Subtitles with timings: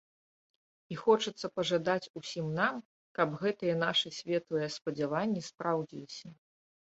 [0.93, 2.79] І хочацца пажадаць усім нам,
[3.19, 6.27] каб гэтыя нашыя светлыя спадзяванні спраўдзіліся.